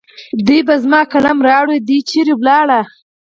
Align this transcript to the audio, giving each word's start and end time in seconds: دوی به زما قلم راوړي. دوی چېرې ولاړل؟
دوی 0.45 0.61
به 0.67 0.75
زما 0.83 0.99
قلم 1.11 1.37
راوړي. 1.47 1.77
دوی 1.87 1.99
چېرې 2.09 2.33
ولاړل؟ 2.37 2.85